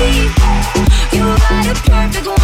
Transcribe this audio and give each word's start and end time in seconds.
You 0.00 0.30
got 1.12 1.66
a 1.66 1.74
perfect 1.74 2.39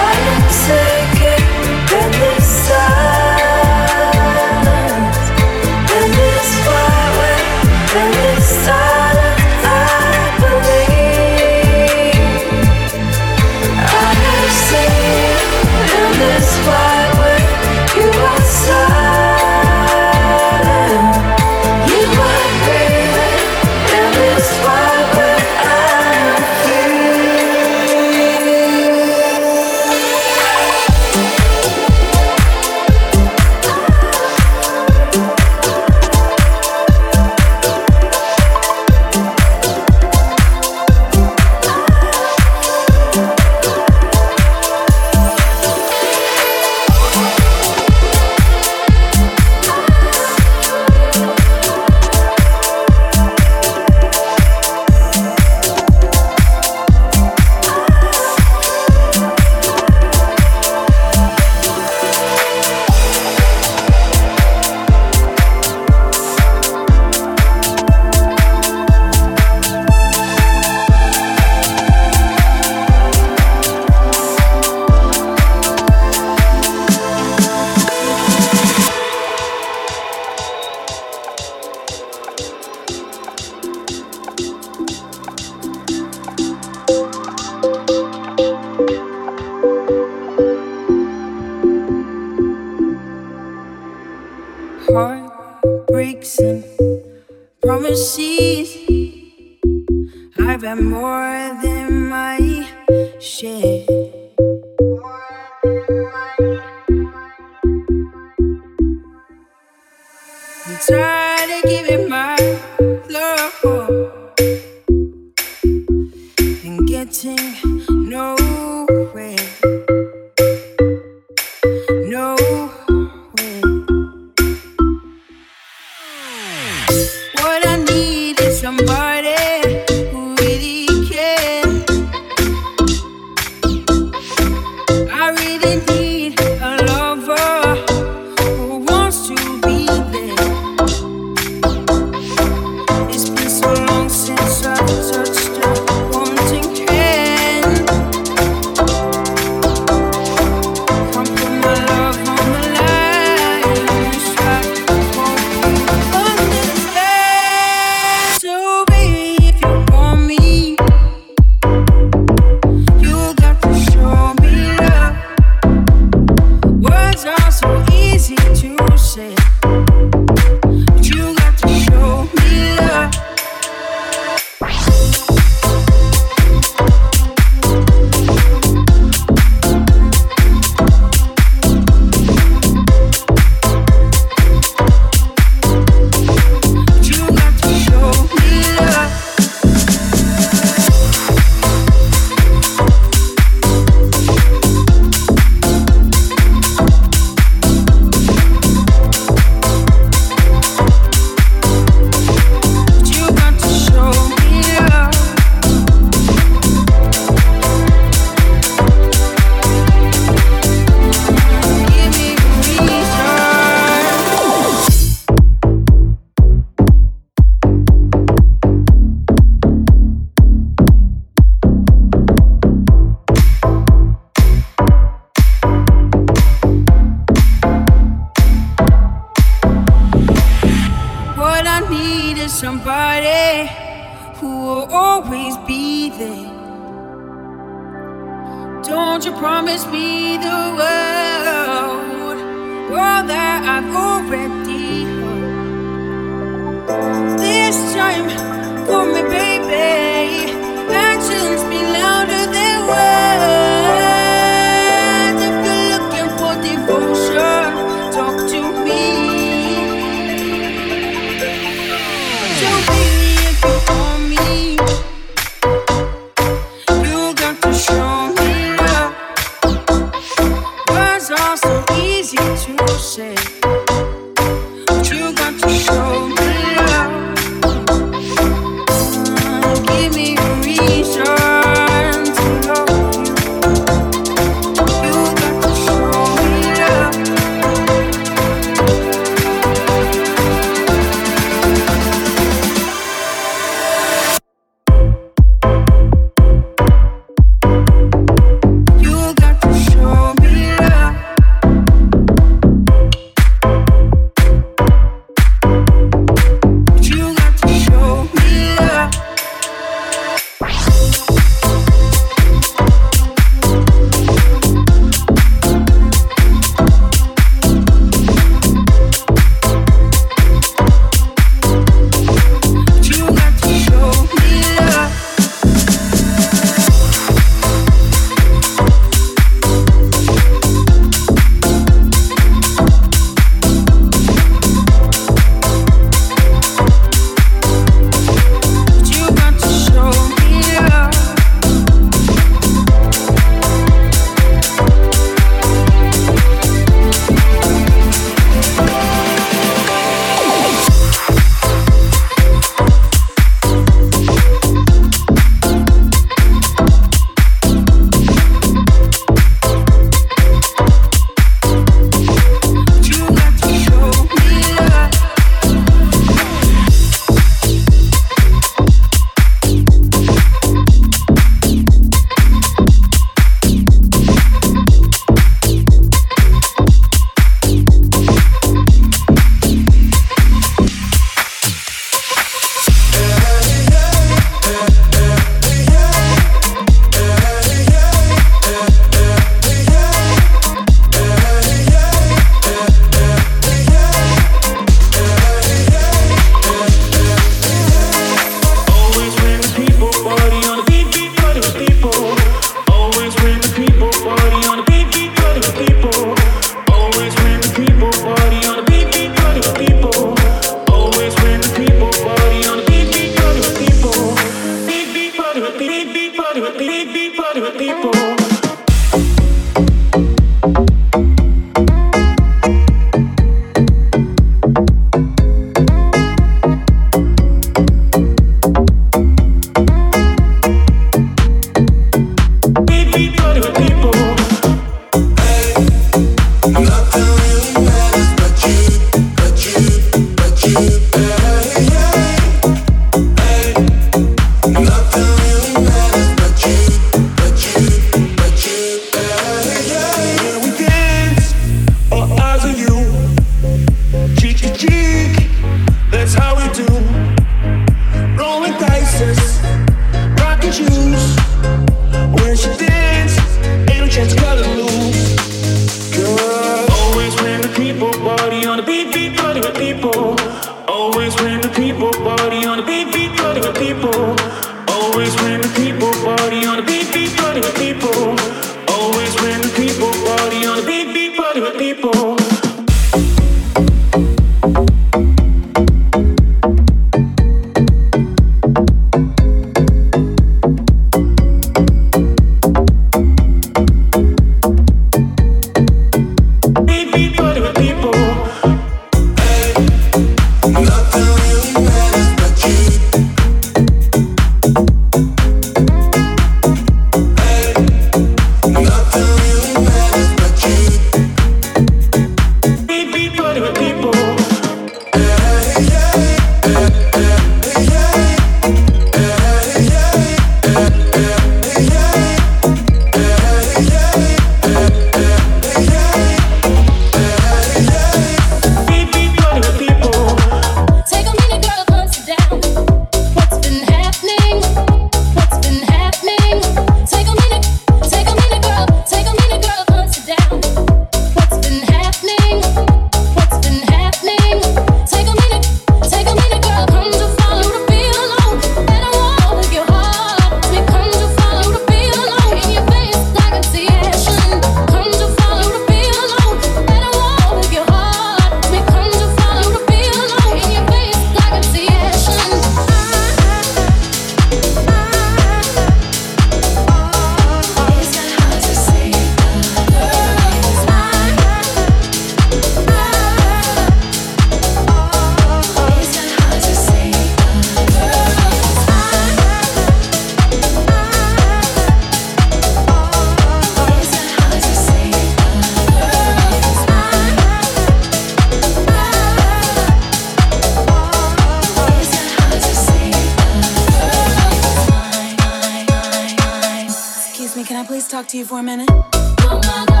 to 598.31 598.37
you 598.37 598.45
for 598.45 598.59
a 598.59 598.63
minute? 598.63 598.89
Oh 598.89 600.00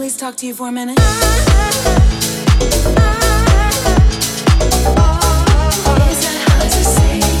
please 0.00 0.16
talk 0.16 0.34
to 0.34 0.46
you 0.46 0.54
for 0.54 0.66
a 0.66 0.72
minute? 0.72 0.98
Is 0.98 1.04
that 6.24 6.38
hard 6.48 6.70
to 6.70 6.84
say? 6.84 7.39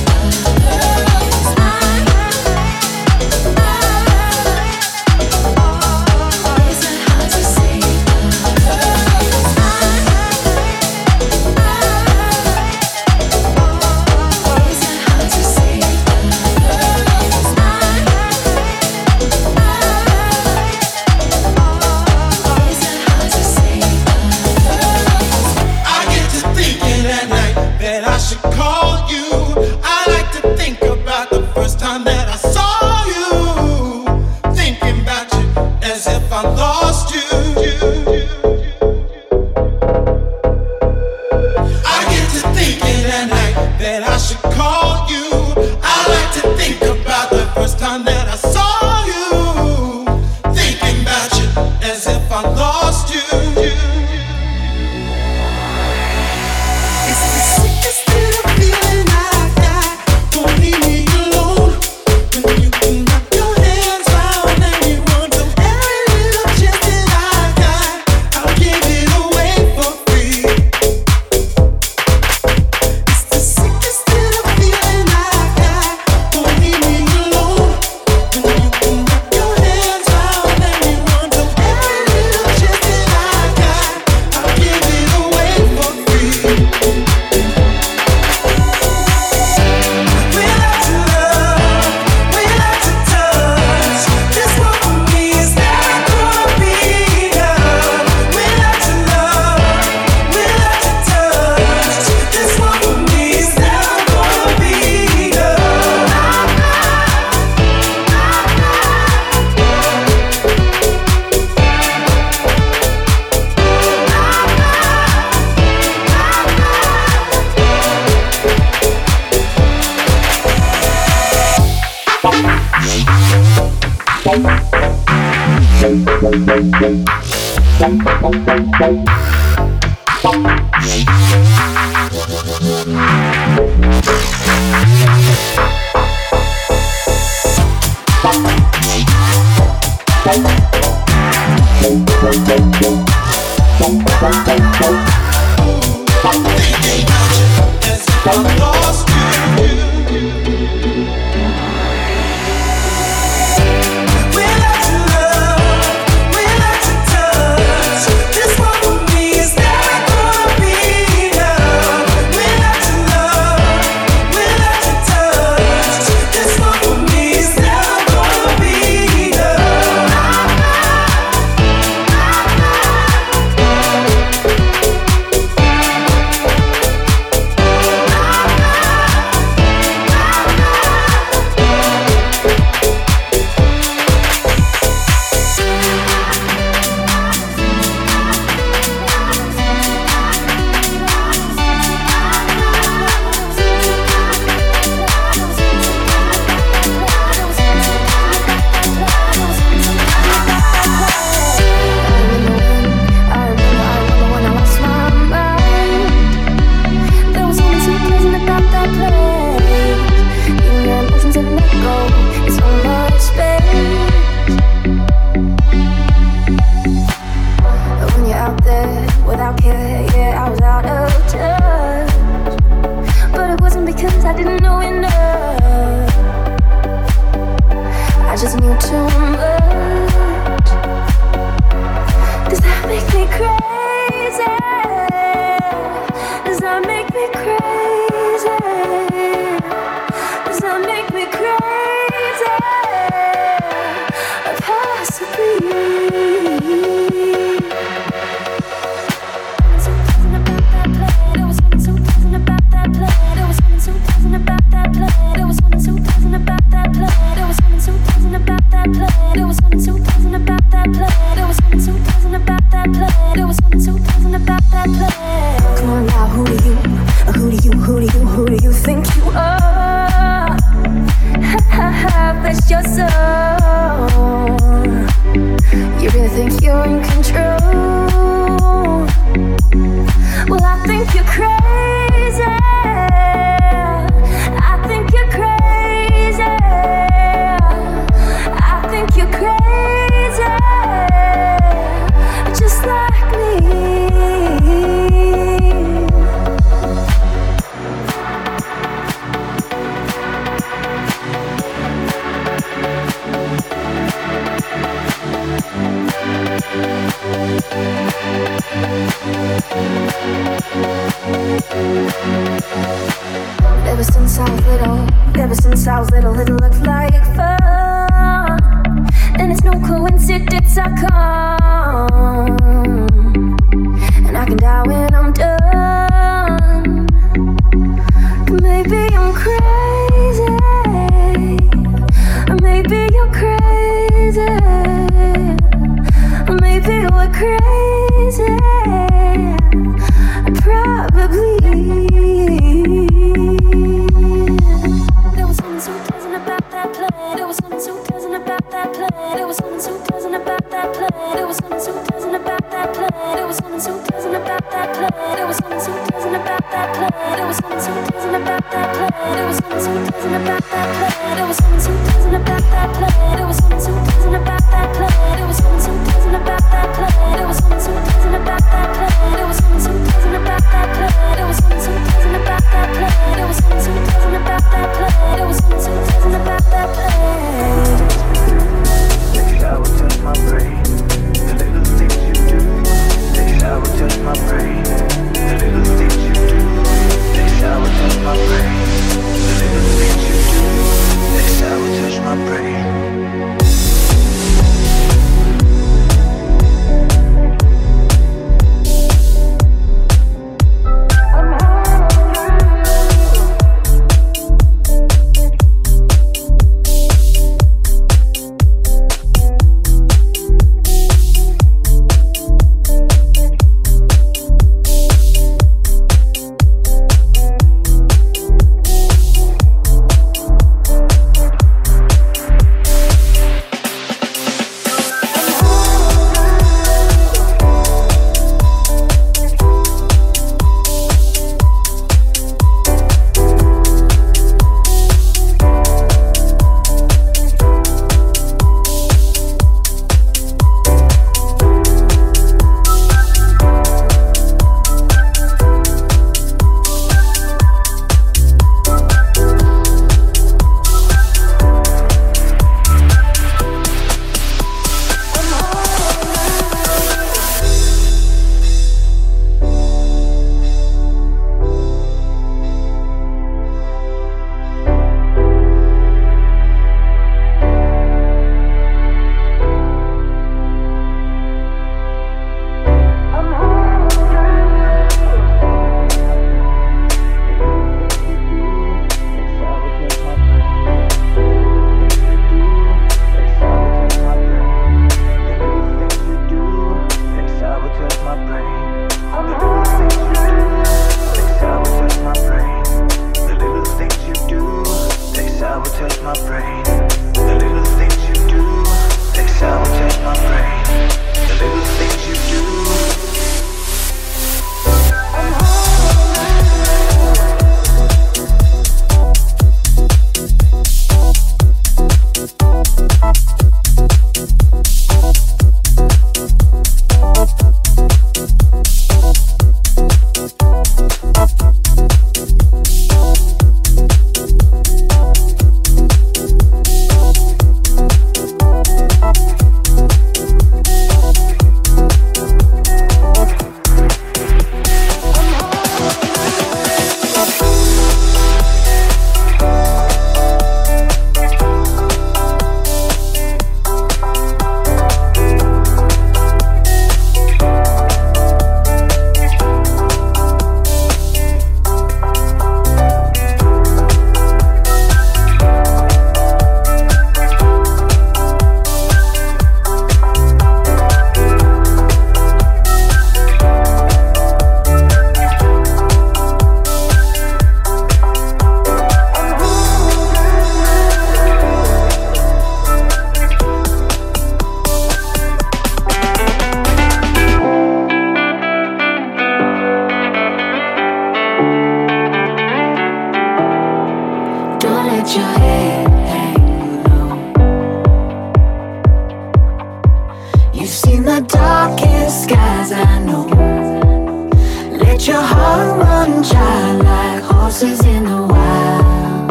Run 595.28 596.42
child 596.42 597.04
like 597.04 597.42
horses 597.42 598.00
in 598.06 598.24
the 598.24 598.42
wild. 598.52 599.50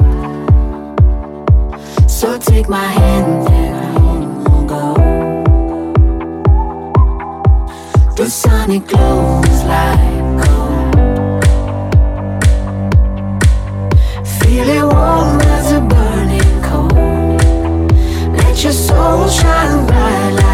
So 2.09 2.37
take 2.39 2.67
my 2.67 2.87
hand 2.87 3.47
and 3.49 4.43
we'll 4.43 4.65
go. 4.65 4.93
The 8.15 8.29
sonic 8.29 8.87
glows 8.87 9.63
like 9.63 10.43
gold. 10.43 10.95
Feel 14.39 14.69
it 14.69 14.83
warm 14.83 15.41
as 15.41 15.71
a 15.71 15.81
burning 15.81 16.61
coal. 16.63 17.37
Let 18.33 18.63
your 18.63 18.73
soul 18.73 19.27
shine 19.29 19.85
bright 19.85 20.31
like 20.31 20.48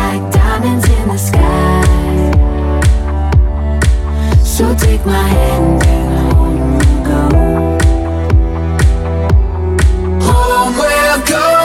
So 4.55 4.73
take 4.75 5.05
my 5.05 5.11
hand 5.11 5.83
and 5.83 6.31
home 6.31 6.77
we'll 6.77 7.03
go. 7.03 7.23
Home 10.25 10.77
we'll 10.77 11.25
go. 11.25 11.64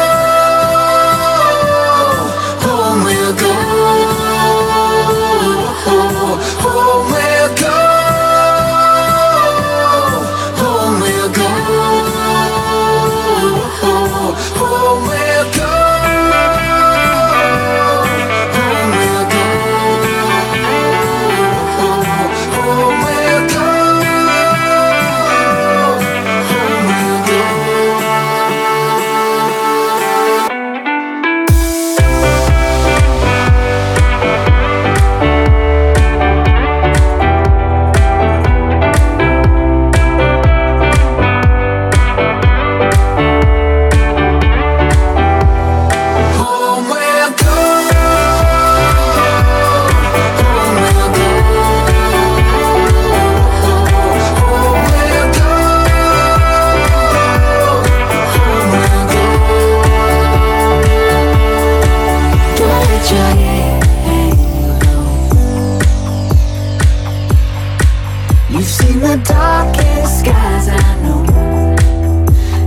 The 69.00 69.16
darkest 69.24 70.20
skies, 70.20 70.68
I 70.68 71.00
know. 71.02 71.24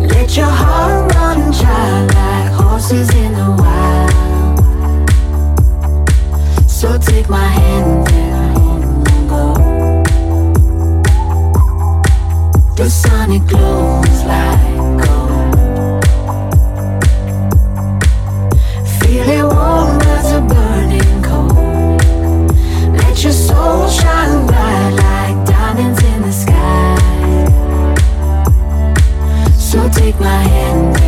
Let 0.07 0.35
your 0.35 0.47
heart 0.47 1.13
run 1.13 1.53
child 1.53 2.13
like 2.15 2.51
horses 2.51 3.09
in 3.13 3.33
the 3.33 3.51
wild. 3.61 4.99
So 6.67 6.97
take 6.97 7.29
my 7.29 7.45
hand 7.45 8.09
and 8.11 8.57
home 8.57 9.03
we'll 9.03 9.25
go. 9.29 9.45
The 12.77 12.89
sonic 12.89 13.45
glows 13.45 14.23
like 14.25 15.05
gold. 15.05 16.03
Feel 18.97 19.29
it 19.37 19.45
warm 19.53 20.01
as 20.17 20.31
a 20.31 20.41
burning 20.41 21.21
coal. 21.21 21.97
Let 22.91 23.23
your 23.23 23.33
soul 23.33 23.87
shine 23.87 24.47
bright 24.47 25.02
take 30.03 30.19
my 30.19 30.43
hand 30.43 31.02